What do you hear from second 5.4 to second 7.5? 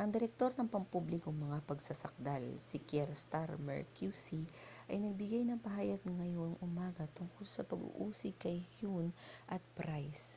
ng pahayag ngayong umaga tungkol